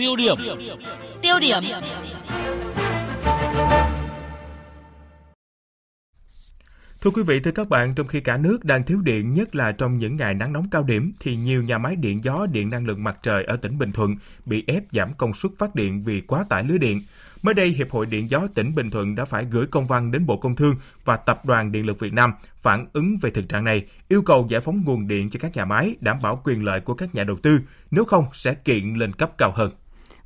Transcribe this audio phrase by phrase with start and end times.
[0.00, 0.36] Tiêu điểm.
[1.22, 1.62] Tiêu điểm.
[7.00, 9.72] Thưa quý vị, thưa các bạn, trong khi cả nước đang thiếu điện, nhất là
[9.72, 12.86] trong những ngày nắng nóng cao điểm, thì nhiều nhà máy điện gió, điện năng
[12.86, 16.20] lượng mặt trời ở tỉnh Bình Thuận bị ép giảm công suất phát điện vì
[16.20, 17.00] quá tải lưới điện.
[17.42, 20.26] Mới đây, Hiệp hội Điện gió tỉnh Bình Thuận đã phải gửi công văn đến
[20.26, 23.64] Bộ Công Thương và Tập đoàn Điện lực Việt Nam phản ứng về thực trạng
[23.64, 26.80] này, yêu cầu giải phóng nguồn điện cho các nhà máy, đảm bảo quyền lợi
[26.80, 29.70] của các nhà đầu tư, nếu không sẽ kiện lên cấp cao hơn.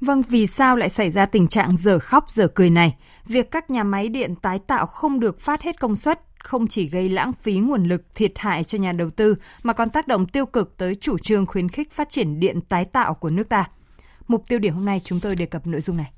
[0.00, 2.96] Vâng, vì sao lại xảy ra tình trạng giờ khóc giờ cười này?
[3.26, 6.86] Việc các nhà máy điện tái tạo không được phát hết công suất không chỉ
[6.88, 10.26] gây lãng phí nguồn lực thiệt hại cho nhà đầu tư mà còn tác động
[10.26, 13.68] tiêu cực tới chủ trương khuyến khích phát triển điện tái tạo của nước ta.
[14.28, 16.12] Mục tiêu điểm hôm nay chúng tôi đề cập nội dung này.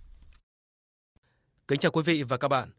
[1.68, 2.70] Kính chào quý vị và các bạn.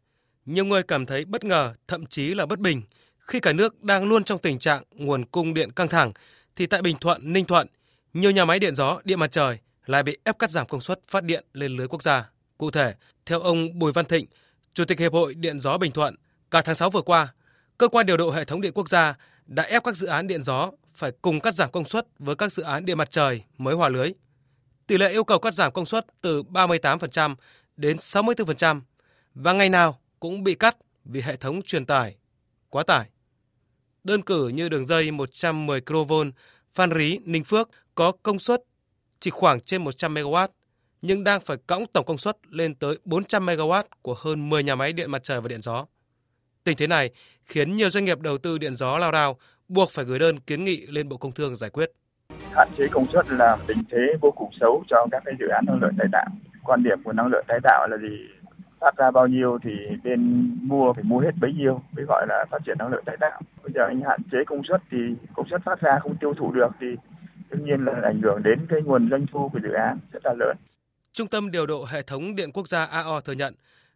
[0.46, 2.82] Nhiều người cảm thấy bất ngờ, thậm chí là bất bình
[3.18, 6.12] khi cả nước đang luôn trong tình trạng nguồn cung điện căng thẳng
[6.56, 7.66] thì tại Bình Thuận, Ninh Thuận,
[8.12, 11.00] nhiều nhà máy điện gió, điện mặt trời lại bị ép cắt giảm công suất
[11.08, 12.30] phát điện lên lưới quốc gia.
[12.58, 12.94] Cụ thể,
[13.26, 14.26] theo ông Bùi Văn Thịnh,
[14.74, 16.14] Chủ tịch Hiệp hội Điện gió Bình Thuận,
[16.50, 17.34] cả tháng 6 vừa qua,
[17.78, 19.14] cơ quan điều độ hệ thống điện quốc gia
[19.46, 22.52] đã ép các dự án điện gió phải cùng cắt giảm công suất với các
[22.52, 24.12] dự án điện mặt trời mới hòa lưới.
[24.86, 27.34] Tỷ lệ yêu cầu cắt giảm công suất từ 38%
[27.76, 28.80] đến 64%
[29.34, 32.16] và ngày nào cũng bị cắt vì hệ thống truyền tải
[32.70, 33.10] quá tải.
[34.04, 36.12] Đơn cử như đường dây 110 kV
[36.74, 38.62] Phan Rí Ninh Phước có công suất
[39.28, 40.48] chỉ khoảng trên 100 MW
[41.02, 44.74] nhưng đang phải cõng tổng công suất lên tới 400 MW của hơn 10 nhà
[44.74, 45.86] máy điện mặt trời và điện gió.
[46.64, 47.10] Tình thế này
[47.44, 49.36] khiến nhiều doanh nghiệp đầu tư điện gió lao đao,
[49.68, 51.90] buộc phải gửi đơn kiến nghị lên Bộ Công Thương giải quyết.
[52.52, 55.64] Hạn chế công suất là tình thế vô cùng xấu cho các cái dự án
[55.66, 56.26] năng lượng tái tạo.
[56.64, 58.16] Quan điểm của năng lượng tái tạo là gì?
[58.80, 59.70] Phát ra bao nhiêu thì
[60.04, 63.16] bên mua phải mua hết bấy nhiêu, mới gọi là phát triển năng lượng tái
[63.20, 63.40] tạo.
[63.62, 64.98] Bây giờ anh hạn chế công suất thì
[65.34, 66.86] công suất phát ra không tiêu thụ được thì
[67.50, 70.34] tất nhiên là ảnh hưởng đến cái nguồn doanh thu của dự án rất là
[70.38, 70.56] lớn.
[71.12, 73.54] Trung tâm điều độ hệ thống điện quốc gia AO thừa nhận,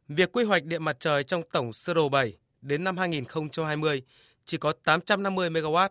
[0.08, 4.02] việc quy hoạch điện mặt trời trong tổng sơ đồ 7 đến năm 2020
[4.44, 5.88] chỉ có 850 MW,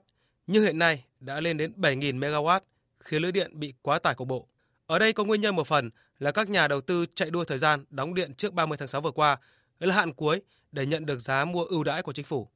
[0.48, 2.60] nhưng hiện nay đã lên đến 7.000 MW,
[3.00, 4.48] khiến lưới điện bị quá tải cục bộ.
[4.88, 7.58] Ở đây có nguyên nhân một phần là các nhà đầu tư chạy đua thời
[7.58, 9.38] gian đóng điện trước 30 tháng 6 vừa qua
[9.80, 10.42] là hạn cuối
[10.72, 12.48] để nhận được giá mua ưu đãi của chính phủ.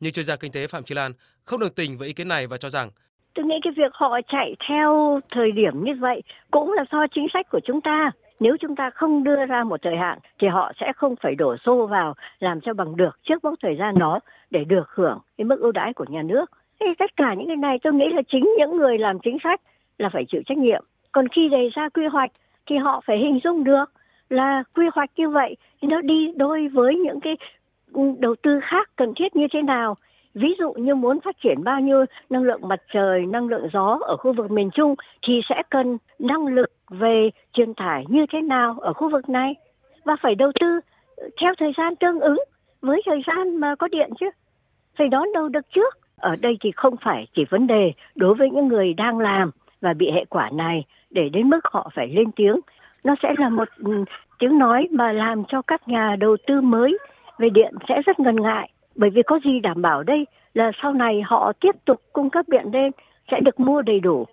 [0.00, 1.12] Nhưng chuyên gia kinh tế Phạm Chi Lan
[1.44, 2.90] không đồng tình với ý kiến này và cho rằng
[3.38, 7.26] Tôi nghĩ cái việc họ chạy theo thời điểm như vậy cũng là do chính
[7.32, 8.10] sách của chúng ta.
[8.40, 11.56] Nếu chúng ta không đưa ra một thời hạn thì họ sẽ không phải đổ
[11.56, 15.44] xô vào làm cho bằng được trước mốc thời gian đó để được hưởng cái
[15.44, 16.50] mức ưu đãi của nhà nước.
[16.80, 19.60] Thì tất cả những cái này tôi nghĩ là chính những người làm chính sách
[19.98, 20.84] là phải chịu trách nhiệm.
[21.12, 22.30] Còn khi đề ra quy hoạch
[22.66, 23.92] thì họ phải hình dung được
[24.30, 27.36] là quy hoạch như vậy thì nó đi đôi với những cái
[28.18, 29.96] đầu tư khác cần thiết như thế nào
[30.34, 33.98] ví dụ như muốn phát triển bao nhiêu năng lượng mặt trời, năng lượng gió
[34.00, 34.94] ở khu vực miền Trung
[35.26, 39.54] thì sẽ cần năng lực về truyền tải như thế nào ở khu vực này
[40.04, 40.80] và phải đầu tư
[41.40, 42.38] theo thời gian tương ứng
[42.80, 44.30] với thời gian mà có điện chứ.
[44.98, 45.98] Phải đón đầu được trước.
[46.16, 49.50] Ở đây thì không phải chỉ vấn đề đối với những người đang làm
[49.80, 52.60] và bị hệ quả này để đến mức họ phải lên tiếng.
[53.04, 54.04] Nó sẽ là một ừ,
[54.38, 56.98] tiếng nói mà làm cho các nhà đầu tư mới
[57.38, 60.92] về điện sẽ rất ngần ngại bởi vì có gì đảm bảo đây là sau
[60.92, 62.90] này họ tiếp tục cung cấp điện lên
[63.30, 64.26] sẽ được mua đầy đủ.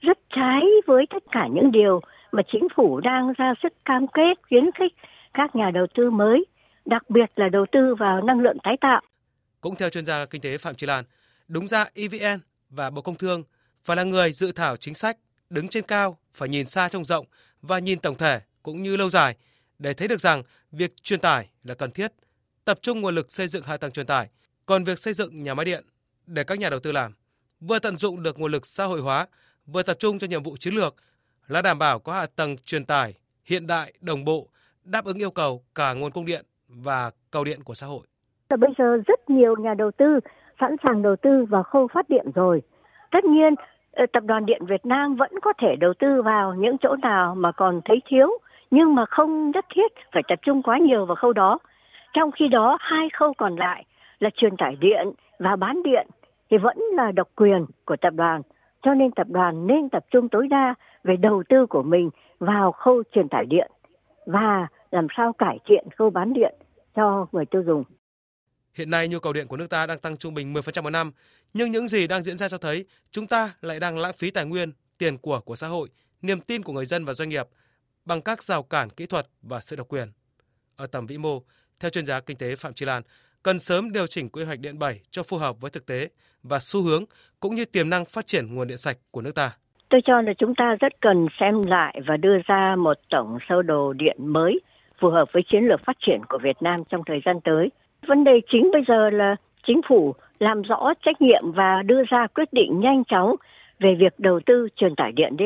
[0.00, 2.00] Rất trái với tất cả những điều
[2.32, 4.92] mà chính phủ đang ra sức cam kết khuyến khích
[5.34, 6.44] các nhà đầu tư mới,
[6.84, 9.00] đặc biệt là đầu tư vào năng lượng tái tạo.
[9.60, 11.04] Cũng theo chuyên gia kinh tế Phạm Trí Lan,
[11.48, 12.40] đúng ra EVN
[12.70, 13.42] và Bộ Công Thương
[13.84, 15.16] phải là người dự thảo chính sách,
[15.50, 17.26] đứng trên cao, phải nhìn xa trông rộng
[17.62, 19.36] và nhìn tổng thể cũng như lâu dài
[19.78, 20.42] để thấy được rằng
[20.72, 22.12] việc truyền tải là cần thiết–
[22.66, 24.28] tập trung nguồn lực xây dựng hạ tầng truyền tải,
[24.66, 25.84] còn việc xây dựng nhà máy điện
[26.26, 27.12] để các nhà đầu tư làm,
[27.60, 29.26] vừa tận dụng được nguồn lực xã hội hóa,
[29.66, 30.94] vừa tập trung cho nhiệm vụ chiến lược
[31.48, 34.46] là đảm bảo có hạ tầng truyền tải hiện đại, đồng bộ,
[34.84, 38.06] đáp ứng yêu cầu cả nguồn cung điện và cầu điện của xã hội.
[38.58, 40.20] Bây giờ rất nhiều nhà đầu tư
[40.60, 42.62] sẵn sàng đầu tư vào khâu phát điện rồi.
[43.10, 43.54] Tất nhiên,
[43.92, 47.34] ờ, tập đoàn điện Việt Nam vẫn có thể đầu tư vào những chỗ nào
[47.34, 48.38] mà còn thấy thiếu,
[48.70, 51.58] nhưng mà không nhất thiết phải tập trung quá nhiều vào khâu đó.
[52.16, 53.84] Trong khi đó hai khâu còn lại
[54.18, 56.06] là truyền tải điện và bán điện
[56.50, 58.42] thì vẫn là độc quyền của tập đoàn.
[58.82, 60.74] Cho nên tập đoàn nên tập trung tối đa
[61.04, 63.70] về đầu tư của mình vào khâu truyền tải điện
[64.26, 66.54] và làm sao cải thiện khâu bán điện
[66.96, 67.84] cho người tiêu dùng.
[68.74, 71.12] Hiện nay nhu cầu điện của nước ta đang tăng trung bình 10% một năm,
[71.54, 74.46] nhưng những gì đang diễn ra cho thấy chúng ta lại đang lãng phí tài
[74.46, 75.88] nguyên, tiền của của xã hội,
[76.22, 77.46] niềm tin của người dân và doanh nghiệp
[78.04, 80.08] bằng các rào cản kỹ thuật và sự độc quyền.
[80.76, 81.42] Ở tầm vĩ mô,
[81.80, 83.02] theo chuyên gia kinh tế Phạm Chi Lan,
[83.42, 86.08] cần sớm điều chỉnh quy hoạch điện 7 cho phù hợp với thực tế
[86.42, 87.04] và xu hướng
[87.40, 89.50] cũng như tiềm năng phát triển nguồn điện sạch của nước ta.
[89.88, 93.62] Tôi cho là chúng ta rất cần xem lại và đưa ra một tổng sơ
[93.62, 94.60] đồ điện mới
[95.00, 97.70] phù hợp với chiến lược phát triển của Việt Nam trong thời gian tới.
[98.06, 99.36] Vấn đề chính bây giờ là
[99.66, 103.36] chính phủ làm rõ trách nhiệm và đưa ra quyết định nhanh chóng
[103.78, 105.44] về việc đầu tư truyền tải điện đi.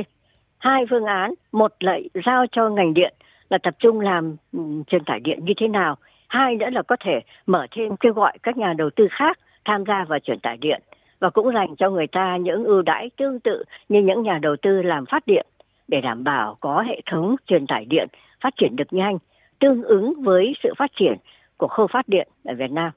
[0.59, 3.15] Hai phương án, một là giao cho ngành điện
[3.51, 5.97] là tập trung làm ừ, truyền tải điện như thế nào.
[6.31, 9.85] Hai nữa là có thể mở thêm kêu gọi các nhà đầu tư khác tham
[9.89, 10.83] gia vào truyền tải điện
[11.21, 14.57] và cũng dành cho người ta những ưu đãi tương tự như những nhà đầu
[14.63, 15.47] tư làm phát điện
[15.89, 18.09] để đảm bảo có hệ thống truyền tải điện
[18.41, 19.19] phát triển được nhanh,
[19.59, 21.15] tương ứng với sự phát triển
[21.57, 22.91] của khâu phát điện ở Việt Nam.